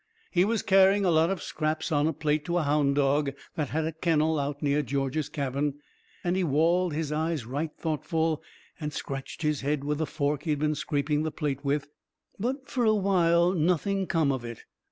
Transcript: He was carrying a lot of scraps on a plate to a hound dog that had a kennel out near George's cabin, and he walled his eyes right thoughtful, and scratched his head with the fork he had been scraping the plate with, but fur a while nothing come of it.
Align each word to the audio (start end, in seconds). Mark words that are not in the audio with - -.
He 0.31 0.43
was 0.45 0.63
carrying 0.63 1.05
a 1.05 1.11
lot 1.11 1.29
of 1.29 1.43
scraps 1.43 1.91
on 1.91 2.07
a 2.07 2.11
plate 2.11 2.43
to 2.45 2.57
a 2.57 2.63
hound 2.63 2.95
dog 2.95 3.33
that 3.53 3.69
had 3.69 3.85
a 3.85 3.91
kennel 3.91 4.39
out 4.39 4.63
near 4.63 4.81
George's 4.81 5.29
cabin, 5.29 5.75
and 6.23 6.35
he 6.35 6.43
walled 6.43 6.91
his 6.95 7.11
eyes 7.11 7.45
right 7.45 7.69
thoughtful, 7.77 8.41
and 8.79 8.91
scratched 8.93 9.43
his 9.43 9.61
head 9.61 9.83
with 9.83 9.99
the 9.99 10.07
fork 10.07 10.41
he 10.41 10.49
had 10.49 10.59
been 10.59 10.73
scraping 10.73 11.21
the 11.21 11.29
plate 11.29 11.63
with, 11.63 11.87
but 12.39 12.67
fur 12.67 12.85
a 12.85 12.95
while 12.95 13.51
nothing 13.53 14.07
come 14.07 14.31
of 14.31 14.43
it. 14.43 14.63